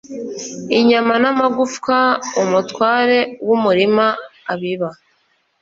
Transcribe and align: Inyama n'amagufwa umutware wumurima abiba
Inyama 0.77 1.13
n'amagufwa 1.23 1.97
umutware 2.41 3.19
wumurima 3.47 4.05
abiba 4.53 4.89